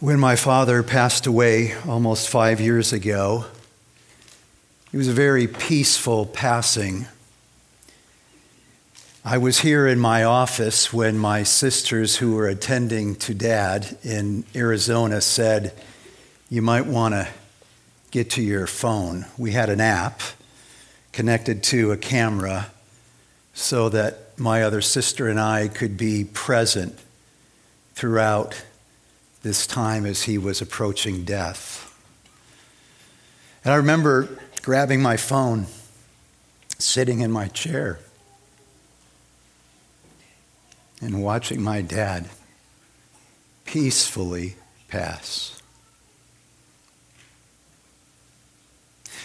[0.00, 3.44] When my father passed away almost five years ago,
[4.94, 7.04] it was a very peaceful passing.
[9.22, 14.44] I was here in my office when my sisters, who were attending to dad in
[14.56, 15.74] Arizona, said,
[16.48, 17.28] You might want to
[18.10, 19.26] get to your phone.
[19.36, 20.22] We had an app
[21.12, 22.68] connected to a camera
[23.52, 26.98] so that my other sister and I could be present
[27.92, 28.62] throughout
[29.42, 31.86] this time as he was approaching death.
[33.64, 34.28] And I remember
[34.62, 35.66] grabbing my phone,
[36.78, 37.98] sitting in my chair,
[41.00, 42.28] and watching my dad
[43.64, 44.56] peacefully
[44.88, 45.62] pass.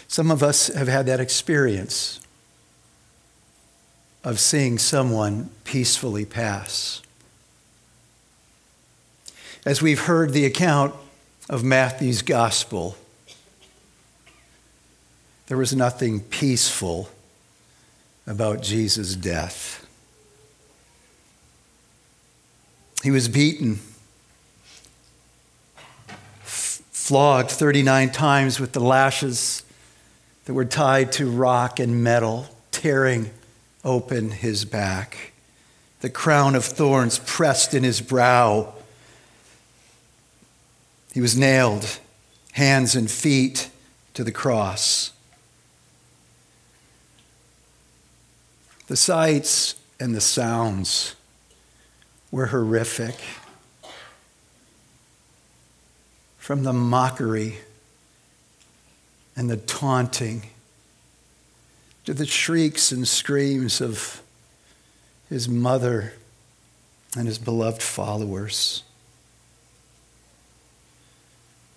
[0.07, 2.21] Some of us have had that experience
[4.23, 7.01] of seeing someone peacefully pass
[9.65, 10.93] as we've heard the account
[11.49, 12.95] of Matthew's gospel,
[15.47, 17.09] there was nothing peaceful
[18.27, 19.85] about Jesus' death.
[23.01, 23.79] He was beaten,
[26.43, 29.63] flogged 39 times with the lashes
[30.45, 33.31] that were tied to rock and metal, tearing
[33.83, 35.33] open his back.
[36.01, 38.74] The crown of thorns pressed in his brow
[41.15, 41.99] he was nailed,
[42.51, 43.69] hands and feet,
[44.13, 45.13] to the cross.
[48.87, 51.15] The sights and the sounds
[52.31, 53.15] were horrific.
[56.37, 57.59] From the mockery
[59.37, 60.47] and the taunting
[62.03, 64.21] to the shrieks and screams of
[65.29, 66.11] his mother
[67.17, 68.83] and his beloved followers.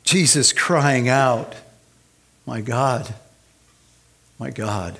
[0.09, 1.55] Jesus crying out,
[2.47, 3.14] My God,
[4.39, 4.97] my God,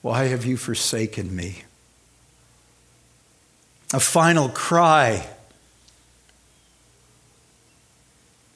[0.00, 1.64] why have you forsaken me?
[3.92, 5.28] A final cry,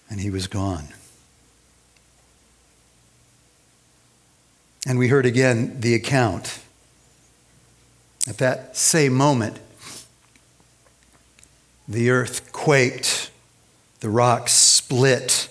[0.08, 0.88] and he was gone.
[4.86, 6.58] And we heard again the account.
[8.26, 9.58] At that same moment,
[11.86, 13.30] the earth quaked,
[14.00, 15.48] the rocks split,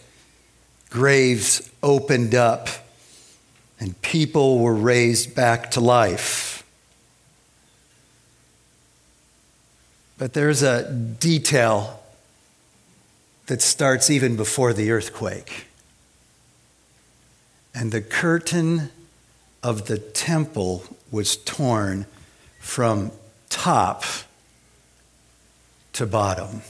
[0.91, 2.69] graves opened up,
[3.79, 6.63] and people were raised back to life.
[10.19, 11.99] But there's a detail
[13.47, 15.65] that starts even before the earthquake.
[17.73, 18.91] And the curtain
[19.63, 22.05] of the temple was torn
[22.59, 23.11] from
[23.49, 24.03] top
[25.93, 26.61] to bottom.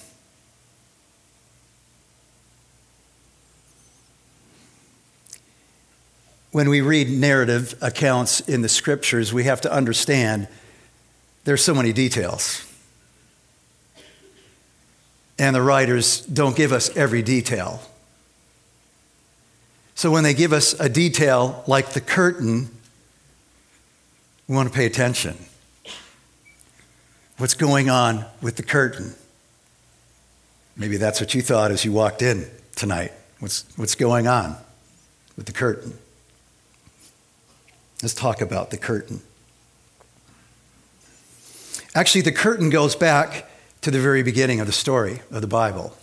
[6.54, 10.48] When we read narrative accounts in the scriptures, we have to understand
[11.46, 12.64] there's so many details.
[15.40, 17.82] And the writers don't give us every detail.
[19.96, 22.70] So when they give us a detail like the curtain,
[24.48, 25.36] we want to pay attention.
[27.40, 29.16] What's going on with the curtain?
[30.78, 33.12] Maybe that's what you thought as you walked in tonight.
[33.40, 34.56] What's, what's going on
[35.36, 35.98] with the curtain?
[38.04, 39.22] Let's talk about the curtain.
[41.96, 43.50] Actually, the curtain goes back
[43.80, 45.96] to the very beginning of the story of the Bible.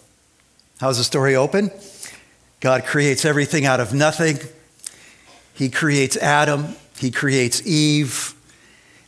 [0.81, 1.71] How's the story open?
[2.61, 4.39] God creates everything out of nothing.
[5.53, 8.33] He creates Adam, he creates Eve,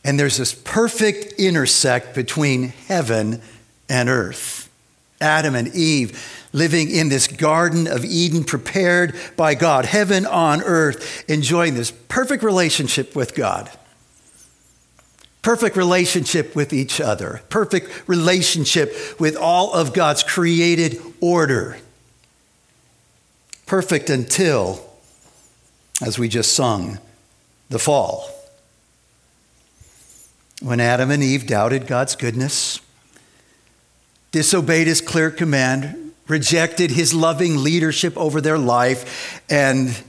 [0.03, 3.41] and there's this perfect intersect between heaven
[3.89, 4.62] and earth.
[5.23, 11.23] Adam and Eve living in this Garden of Eden prepared by God, heaven on earth,
[11.27, 13.71] enjoying this perfect relationship with God.
[15.41, 21.77] Perfect relationship with each other, perfect relationship with all of God's created order.
[23.65, 24.85] Perfect until,
[26.01, 26.99] as we just sung,
[27.69, 28.29] the fall.
[30.61, 32.79] When Adam and Eve doubted God's goodness,
[34.33, 40.03] disobeyed his clear command, rejected his loving leadership over their life, and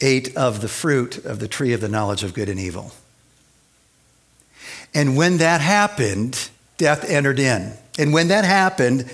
[0.00, 2.90] ate of the fruit of the tree of the knowledge of good and evil.
[4.94, 7.72] And when that happened, death entered in.
[7.98, 9.10] And when that happened,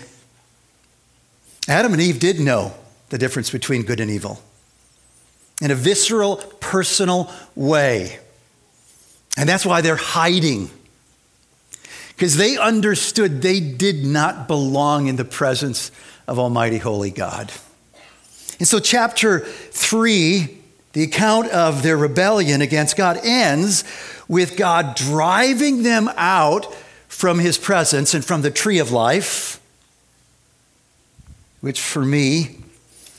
[1.68, 2.72] Adam and Eve did know
[3.10, 4.40] the difference between good and evil
[5.60, 8.18] in a visceral, personal way.
[9.36, 10.70] And that's why they're hiding
[12.16, 15.90] because they understood they did not belong in the presence
[16.26, 17.52] of Almighty Holy God.
[18.58, 20.58] And so, chapter 3,
[20.94, 23.84] the account of their rebellion against God, ends
[24.28, 26.74] with God driving them out
[27.06, 29.60] from his presence and from the tree of life,
[31.60, 32.60] which for me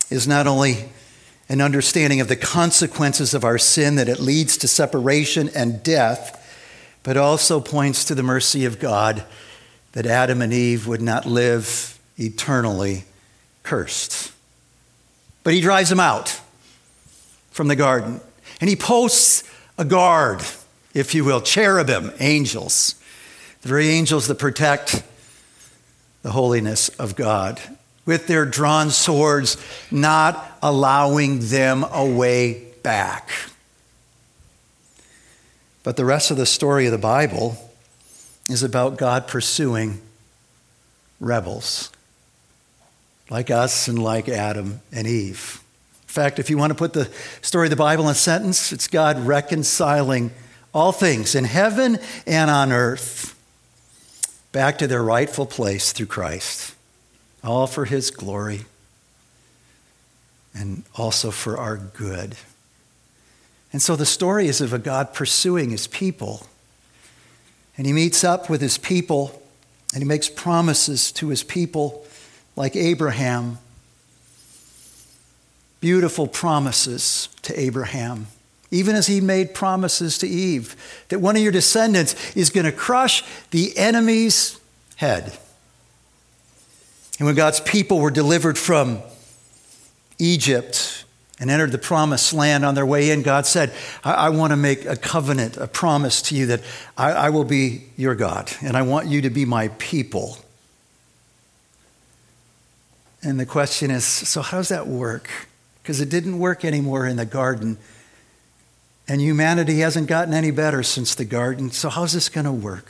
[0.09, 0.89] is not only
[1.49, 6.33] an understanding of the consequences of our sin, that it leads to separation and death,
[7.07, 9.23] but also points to the mercy of God
[9.93, 13.05] that Adam and Eve would not live eternally
[13.63, 14.33] cursed.
[15.41, 16.41] But he drives them out
[17.49, 18.19] from the garden,
[18.59, 20.43] and he posts a guard,
[20.93, 22.95] if you will, cherubim, angels,
[23.61, 25.01] the very angels that protect
[26.23, 27.57] the holiness of God
[28.05, 29.55] with their drawn swords,
[29.91, 33.29] not allowing them a way back.
[35.87, 37.55] But the rest of the story of the Bible
[38.49, 40.01] is about God pursuing
[41.21, 41.93] rebels
[43.29, 45.61] like us and like Adam and Eve.
[46.01, 47.09] In fact, if you want to put the
[47.41, 50.31] story of the Bible in a sentence, it's God reconciling
[50.73, 53.33] all things in heaven and on earth
[54.51, 56.75] back to their rightful place through Christ
[57.45, 58.65] all for His glory
[60.53, 62.35] and also for our good.
[63.73, 66.47] And so the story is of a God pursuing His people.
[67.77, 69.41] And He meets up with His people
[69.93, 72.05] and He makes promises to His people
[72.55, 73.59] like Abraham.
[75.79, 78.27] Beautiful promises to Abraham
[78.71, 80.75] even as he made promises to Eve,
[81.09, 84.59] that one of your descendants is going to crush the enemy's
[84.97, 85.37] head.
[87.19, 88.99] And when God's people were delivered from
[90.19, 90.96] Egypt
[91.39, 93.71] and entered the promised land on their way in, God said,
[94.03, 96.61] I, I want to make a covenant, a promise to you that
[96.97, 100.37] I, I will be your God and I want you to be my people.
[103.21, 105.29] And the question is so, how does that work?
[105.81, 107.77] Because it didn't work anymore in the garden.
[109.07, 111.71] And humanity hasn't gotten any better since the garden.
[111.71, 112.87] So, how's this going to work?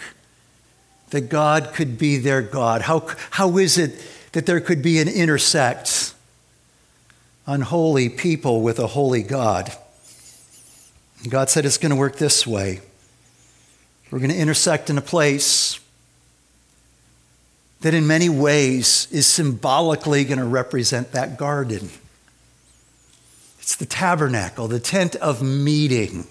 [1.11, 2.81] That God could be their God.
[2.81, 4.01] How, how is it
[4.33, 6.13] that there could be an intersect
[7.47, 9.71] unholy people with a holy God.
[11.29, 12.81] God said it's going to work this way.
[14.11, 15.79] We're going to intersect in a place
[17.81, 21.89] that, in many ways, is symbolically going to represent that garden.
[23.59, 26.27] It's the tabernacle, the tent of meeting,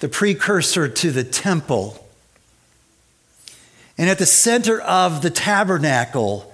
[0.00, 2.04] the precursor to the temple.
[3.96, 6.53] And at the center of the tabernacle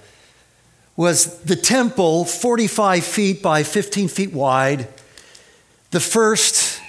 [0.95, 4.87] was the temple, 45 feet by 15 feet wide.
[5.91, 6.81] The first,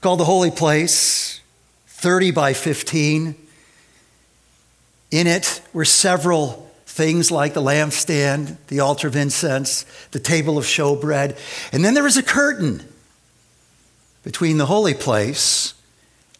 [0.00, 1.40] called the Holy Place,
[1.86, 3.34] 30 by 15.
[5.10, 10.64] In it were several things like the lampstand, the altar of incense, the table of
[10.64, 11.38] showbread.
[11.72, 12.82] And then there was a curtain
[14.24, 15.74] between the holy place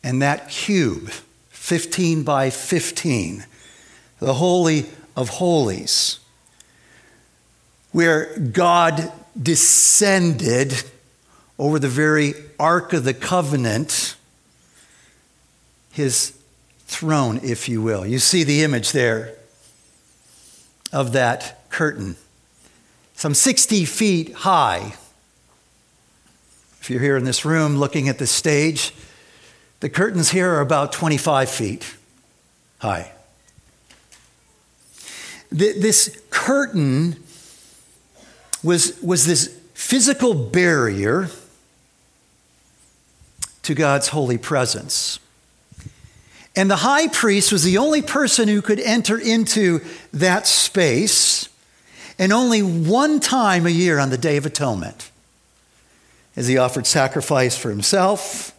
[0.03, 1.11] and that cube,
[1.51, 3.47] 15 by 15,
[4.21, 4.87] the Holy
[5.17, 6.19] of Holies
[7.93, 10.83] where God descended
[11.59, 14.17] over the very Ark of the Covenant,
[15.93, 16.39] his
[16.87, 18.07] throne, if you will.
[18.07, 19.35] You see the image there
[20.93, 22.17] of that curtain,
[23.15, 24.95] some 60 feet high.
[26.81, 28.95] If you're here in this room looking at the stage,
[29.81, 31.95] the curtains here are about 25 feet
[32.79, 33.13] high.
[35.51, 37.17] This curtain
[38.63, 41.31] was, was this physical barrier
[43.63, 45.21] to God's holy presence.
[46.57, 49.81] And the high priest was the only person who could enter into
[50.13, 51.49] that space,
[52.19, 55.11] and only one time a year on the Day of Atonement,
[56.35, 58.53] as he offered sacrifice for himself,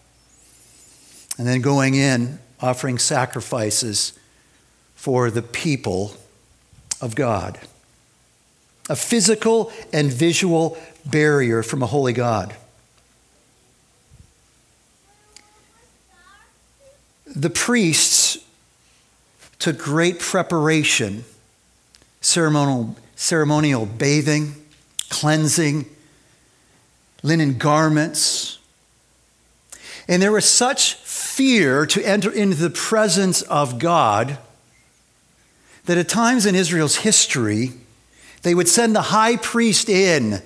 [1.38, 4.14] and then going in, offering sacrifices
[4.96, 6.14] for the people
[7.02, 7.60] of God
[8.90, 12.56] a physical and visual barrier from a holy God.
[17.28, 18.40] The priests
[19.60, 21.24] took great preparation,
[22.22, 24.56] ceremonial, ceremonial bathing,
[25.10, 25.86] cleansing,
[27.22, 28.58] linen garments.
[30.08, 34.40] And there was such fear to enter into the presence of God
[35.86, 37.74] that at times in Israel's history,
[38.42, 40.42] they would send the high priest in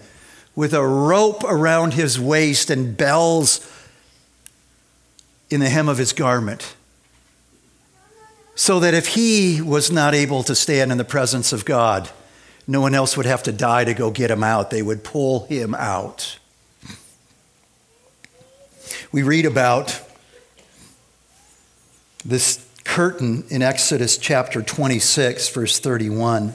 [0.55, 3.67] with a rope around his waist and bells
[5.50, 6.75] in the hem of his garment.
[8.55, 12.09] so that if he was not able to stand in the presence of God,
[12.67, 14.69] no one else would have to die to go get him out.
[14.69, 16.38] They would pull him out.
[19.12, 20.00] We read about
[22.23, 26.53] this curtain in Exodus chapter 26, verse 31.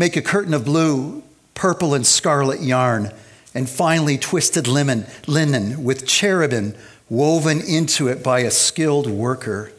[0.00, 3.12] Make a curtain of blue, purple, and scarlet yarn,
[3.54, 6.74] and finely twisted linen, linen with cherubim
[7.10, 9.72] woven into it by a skilled worker.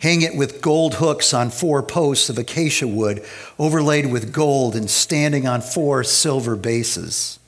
[0.00, 3.24] Hang it with gold hooks on four posts of acacia wood,
[3.56, 7.38] overlaid with gold and standing on four silver bases.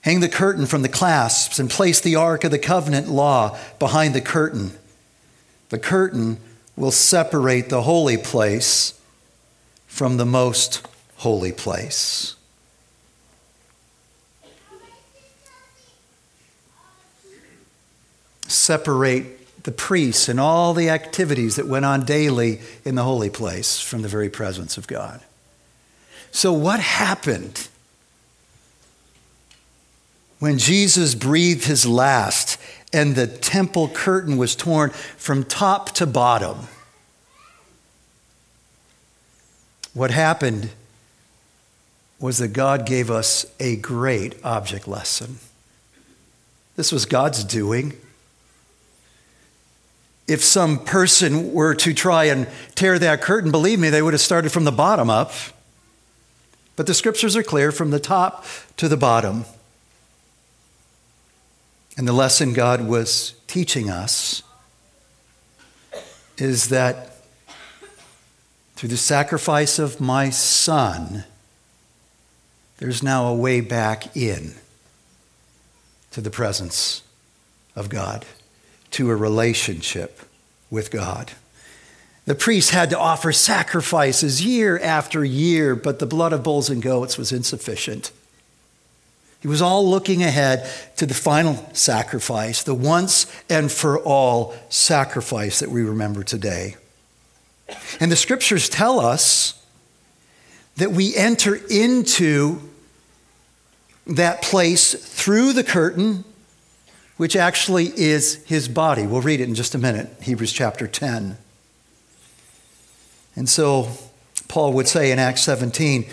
[0.00, 4.14] Hang the curtain from the clasps and place the Ark of the Covenant law behind
[4.14, 4.72] the curtain.
[5.68, 6.38] The curtain
[6.74, 8.98] will separate the holy place
[9.92, 12.34] from the most holy place.
[18.48, 23.80] Separate the priests and all the activities that went on daily in the holy place
[23.80, 25.20] from the very presence of God.
[26.30, 27.68] So, what happened
[30.38, 32.56] when Jesus breathed his last
[32.94, 36.68] and the temple curtain was torn from top to bottom?
[39.94, 40.70] What happened
[42.18, 45.38] was that God gave us a great object lesson.
[46.76, 47.94] This was God's doing
[50.28, 54.20] if some person were to try and tear that curtain, believe me, they would have
[54.20, 55.32] started from the bottom up.
[56.76, 58.46] But the scriptures are clear from the top
[58.78, 59.44] to the bottom.
[61.96, 64.42] And the lesson God was teaching us
[66.38, 67.11] is that
[68.82, 71.22] through the sacrifice of my son,
[72.78, 74.54] there's now a way back in
[76.10, 77.04] to the presence
[77.76, 78.26] of God
[78.90, 80.22] to a relationship
[80.68, 81.30] with God.
[82.24, 86.82] The priests had to offer sacrifices year after year, but the blood of bulls and
[86.82, 88.10] goats was insufficient.
[89.42, 95.60] He was all looking ahead to the final sacrifice, the once and for all sacrifice
[95.60, 96.74] that we remember today.
[98.00, 99.60] And the scriptures tell us
[100.76, 102.60] that we enter into
[104.06, 106.24] that place through the curtain
[107.22, 109.06] which actually is his body.
[109.06, 111.38] We'll read it in just a minute, Hebrews chapter 10.
[113.36, 113.90] And so
[114.48, 116.06] Paul would say in Acts 17,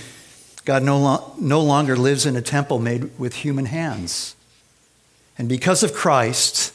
[0.65, 4.35] God no, lo- no longer lives in a temple made with human hands.
[5.35, 6.73] And because of Christ,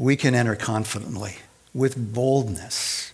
[0.00, 1.36] we can enter confidently
[1.74, 3.12] with boldness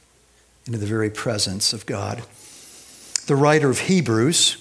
[0.66, 2.22] into the very presence of God.
[3.26, 4.56] The writer of Hebrews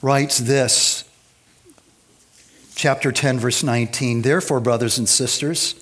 [0.00, 1.02] writes this
[2.76, 4.22] chapter 10, verse 19.
[4.22, 5.74] Therefore, brothers and sisters,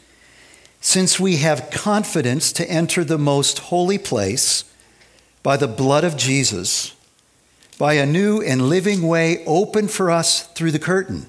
[0.80, 4.64] since we have confidence to enter the most holy place
[5.42, 6.96] by the blood of Jesus,
[7.78, 11.26] by a new and living way opened for us through the curtain,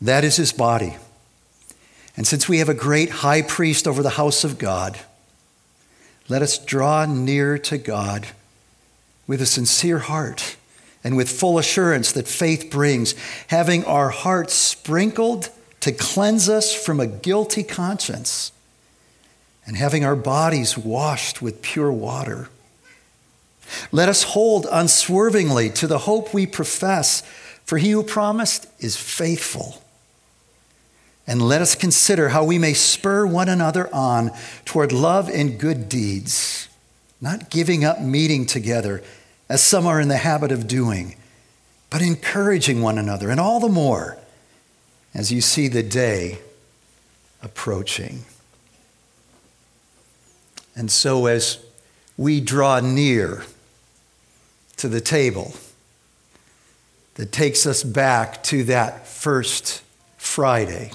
[0.00, 0.96] that is his body.
[2.16, 4.98] And since we have a great high priest over the house of God,
[6.28, 8.28] let us draw near to God
[9.26, 10.56] with a sincere heart
[11.04, 13.14] and with full assurance that faith brings,
[13.48, 15.48] having our hearts sprinkled
[15.80, 18.52] to cleanse us from a guilty conscience,
[19.66, 22.48] and having our bodies washed with pure water.
[23.90, 27.22] Let us hold unswervingly to the hope we profess,
[27.64, 29.81] for he who promised is faithful.
[31.26, 34.32] And let us consider how we may spur one another on
[34.64, 36.68] toward love and good deeds,
[37.20, 39.02] not giving up meeting together
[39.48, 41.14] as some are in the habit of doing,
[41.90, 44.18] but encouraging one another, and all the more
[45.14, 46.38] as you see the day
[47.42, 48.24] approaching.
[50.74, 51.58] And so, as
[52.16, 53.44] we draw near
[54.78, 55.54] to the table
[57.14, 59.82] that takes us back to that first
[60.16, 60.92] Friday,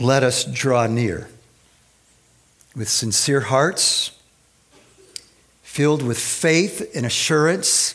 [0.00, 1.28] let us draw near
[2.74, 4.10] with sincere hearts
[5.62, 7.94] filled with faith and assurance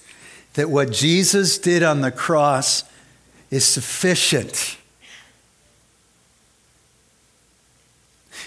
[0.54, 2.84] that what Jesus did on the cross
[3.52, 4.78] is sufficient.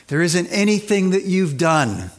[0.08, 2.10] There isn't anything that you've done.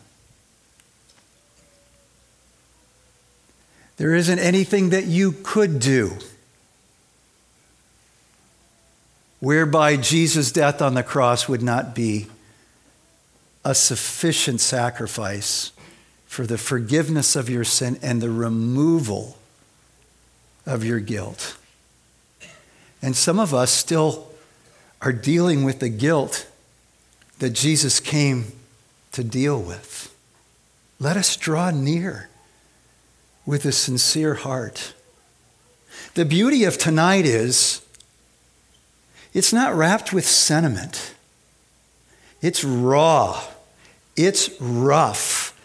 [3.98, 6.18] There isn't anything that you could do
[9.44, 12.28] whereby Jesus' death on the cross would not be
[13.66, 15.74] a sufficient sacrifice
[16.26, 19.38] for the forgiveness of your sin and the removal
[20.66, 21.58] of your guilt.
[23.02, 24.30] And some of us still
[25.02, 26.50] are dealing with the guilt
[27.40, 28.46] that Jesus came
[29.12, 30.16] to deal with.
[31.02, 32.30] Let us draw near
[33.46, 34.94] with a sincere heart.
[36.14, 37.83] The beauty of tonight is
[39.34, 41.14] it's not wrapped with sentiment.
[42.42, 43.42] It's raw.
[44.16, 45.60] It's rough.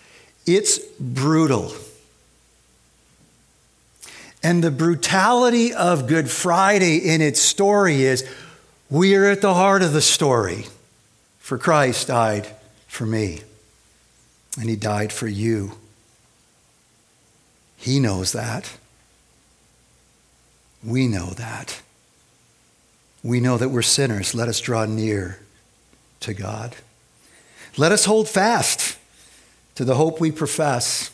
[0.46, 1.72] It's brutal.
[4.42, 8.24] And the brutality of Good Friday in its story is
[8.88, 10.66] we are at the heart of the story.
[11.38, 12.46] For Christ died
[12.86, 13.42] for me,
[14.58, 15.72] and he died for you.
[17.76, 18.76] He knows that.
[20.84, 21.80] We know that.
[23.22, 24.34] We know that we're sinners.
[24.34, 25.40] Let us draw near
[26.20, 26.76] to God.
[27.76, 28.98] Let us hold fast
[29.74, 31.10] to the hope we profess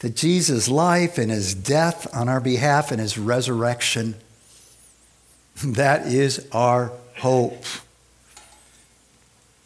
[0.00, 4.14] that Jesus' life and his death on our behalf and his resurrection,
[5.64, 7.64] that is our hope.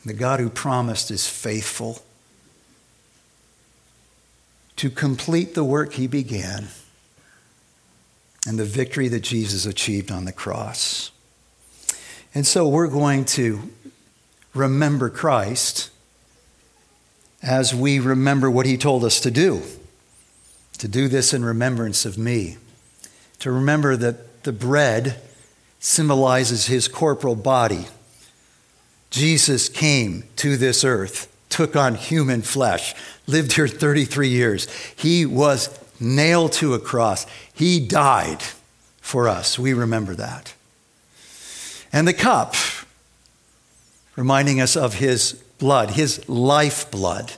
[0.05, 2.03] The God who promised is faithful
[4.77, 6.69] to complete the work he began
[8.47, 11.11] and the victory that Jesus achieved on the cross.
[12.39, 13.69] And so we're going to
[14.55, 15.91] remember Christ
[17.43, 19.63] as we remember what he told us to do.
[20.79, 22.59] To do this in remembrance of me.
[23.41, 25.21] To remember that the bread
[25.81, 27.89] symbolizes his corporal body.
[29.11, 32.95] Jesus came to this earth, took on human flesh,
[33.27, 34.73] lived here 33 years.
[34.95, 37.27] He was nailed to a cross.
[37.53, 38.43] He died
[39.01, 39.59] for us.
[39.59, 40.55] We remember that.
[41.93, 42.55] And the cup,
[44.17, 47.33] reminding us of his blood, his life blood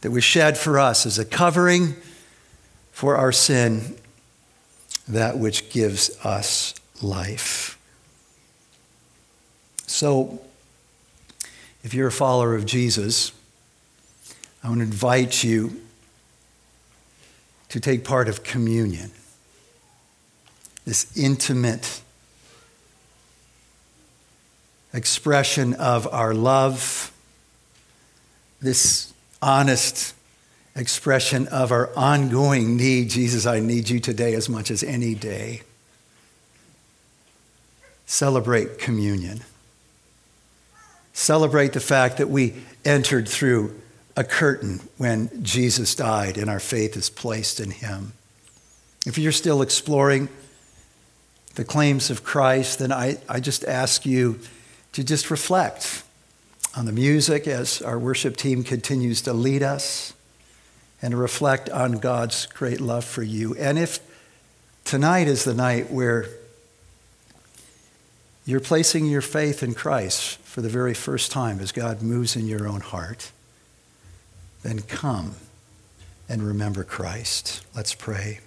[0.00, 1.96] that was shed for us as a covering
[2.92, 3.96] for our sin,
[5.06, 7.78] that which gives us life.
[9.86, 10.40] So,
[11.82, 13.32] if you're a follower of Jesus,
[14.62, 15.80] I want to invite you
[17.68, 19.10] to take part of communion,
[20.84, 22.02] this intimate
[24.98, 27.12] expression of our love,
[28.60, 30.12] this honest
[30.74, 33.08] expression of our ongoing need.
[33.08, 35.62] Jesus, I need you today as much as any day.
[38.06, 39.44] Celebrate communion.
[41.12, 43.80] Celebrate the fact that we entered through
[44.16, 48.14] a curtain when Jesus died and our faith is placed in him.
[49.06, 50.28] If you're still exploring
[51.54, 54.40] the claims of Christ, then I, I just ask you
[54.92, 56.02] to just reflect
[56.76, 60.12] on the music as our worship team continues to lead us
[61.02, 63.54] and to reflect on God's great love for you.
[63.56, 64.00] And if
[64.84, 66.26] tonight is the night where
[68.44, 72.46] you're placing your faith in Christ for the very first time as God moves in
[72.46, 73.30] your own heart,
[74.62, 75.34] then come
[76.28, 77.64] and remember Christ.
[77.74, 78.40] Let's pray.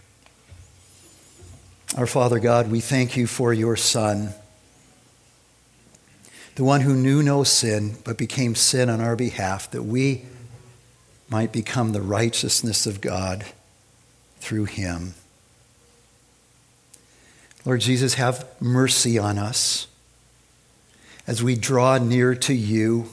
[1.98, 4.34] Our Father God, we thank you for your Son
[6.62, 10.22] the one who knew no sin but became sin on our behalf, that we
[11.28, 13.46] might become the righteousness of God
[14.38, 15.16] through him.
[17.66, 19.88] Lord Jesus, have mercy on us
[21.26, 23.10] as we draw near to you.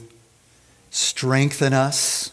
[0.91, 2.31] Strengthen us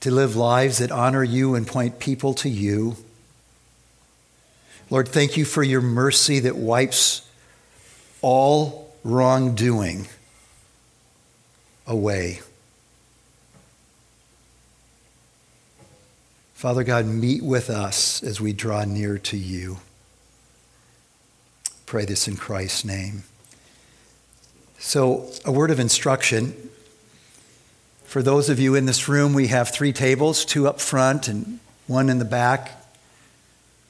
[0.00, 2.96] to live lives that honor you and point people to you.
[4.90, 7.22] Lord, thank you for your mercy that wipes
[8.20, 10.06] all wrongdoing
[11.86, 12.40] away.
[16.54, 19.78] Father God, meet with us as we draw near to you.
[21.86, 23.24] Pray this in Christ's name.
[24.78, 26.70] So, a word of instruction.
[28.04, 31.58] For those of you in this room, we have three tables two up front and
[31.86, 32.80] one in the back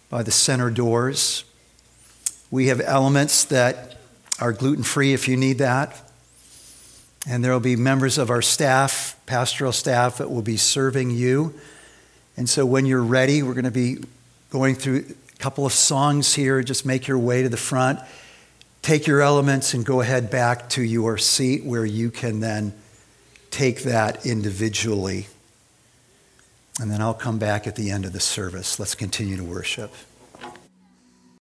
[0.08, 1.44] by the center doors.
[2.50, 3.98] We have elements that
[4.42, 6.10] are gluten free if you need that.
[7.28, 11.54] And there will be members of our staff, pastoral staff, that will be serving you.
[12.36, 13.98] And so when you're ready, we're going to be
[14.50, 16.60] going through a couple of songs here.
[16.62, 18.00] Just make your way to the front.
[18.82, 22.74] Take your elements and go ahead back to your seat where you can then
[23.52, 25.28] take that individually.
[26.80, 28.80] And then I'll come back at the end of the service.
[28.80, 29.94] Let's continue to worship.